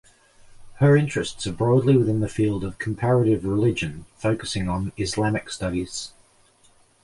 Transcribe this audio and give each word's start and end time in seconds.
Her 0.79 0.97
interests 0.97 1.45
are 1.45 1.51
broadly 1.51 1.95
within 1.95 2.21
the 2.21 2.27
field 2.27 2.63
of 2.63 2.79
Comparative 2.79 3.45
Religion 3.45 4.07
focusing 4.17 4.67
on 4.67 4.93
Islamic 4.97 5.51
studies. 5.51 6.13